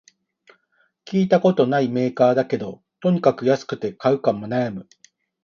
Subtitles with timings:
[1.05, 4.89] 聞いたことないメーカーだけど、とにかく安くて買うか悩む